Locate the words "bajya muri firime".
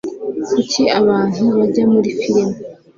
1.57-2.55